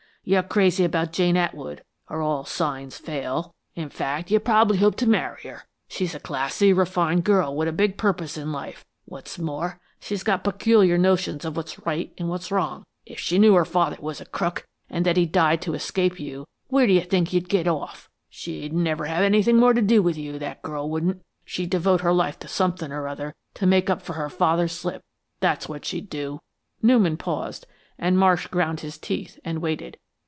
You're 0.23 0.43
crazy 0.43 0.83
about 0.85 1.13
Jane 1.13 1.35
Atwood, 1.35 1.83
or 2.07 2.21
all 2.21 2.45
signs 2.45 2.95
fail. 2.99 3.55
In 3.73 3.89
fact, 3.89 4.29
you 4.29 4.39
probably 4.39 4.77
hope 4.77 4.95
to 4.97 5.09
marry 5.09 5.41
her. 5.41 5.63
She's 5.87 6.13
a 6.13 6.19
classy, 6.19 6.71
refined 6.71 7.23
girl, 7.23 7.55
with 7.55 7.67
a 7.67 7.71
big 7.71 7.97
purpose 7.97 8.37
in 8.37 8.51
life. 8.51 8.85
What's 9.05 9.39
more, 9.39 9.81
she's 9.99 10.21
got 10.21 10.43
peculiar 10.43 10.95
notions 10.95 11.43
of 11.43 11.57
what's 11.57 11.79
right 11.87 12.13
and 12.19 12.29
what's 12.29 12.51
wrong. 12.51 12.83
If 13.03 13.19
she 13.19 13.39
knew 13.39 13.55
her 13.55 13.65
father 13.65 13.97
was 13.99 14.21
a 14.21 14.25
crook, 14.25 14.67
and 14.91 15.07
that 15.07 15.17
he 15.17 15.25
died 15.25 15.59
to 15.63 15.73
escape 15.73 16.19
you, 16.19 16.45
where 16.67 16.85
do 16.85 16.93
you 16.93 17.01
think 17.01 17.33
you'd 17.33 17.49
get 17.49 17.67
off? 17.67 18.07
She'd 18.29 18.73
never 18.73 19.05
have 19.05 19.23
anything, 19.23 19.57
more 19.57 19.73
to 19.73 19.81
do 19.81 20.03
with 20.03 20.19
you, 20.19 20.37
that 20.37 20.61
girl 20.61 20.87
wouldn't. 20.87 21.23
She'd 21.45 21.71
devote 21.71 22.01
her 22.01 22.13
life 22.13 22.37
to 22.41 22.47
somethin' 22.47 22.91
or 22.91 23.07
other 23.07 23.33
to 23.55 23.65
make 23.65 23.89
up 23.89 24.03
for 24.03 24.13
her 24.13 24.29
father's 24.29 24.73
slip 24.73 25.01
that's 25.39 25.67
what 25.67 25.83
she'd 25.83 26.11
do." 26.11 26.39
Newman 26.83 27.17
paused, 27.17 27.65
and 27.97 28.19
Marsh 28.19 28.45
ground 28.45 28.81
his 28.81 28.99
teeth 28.99 29.39
and 29.43 29.63
waited. 29.63 29.97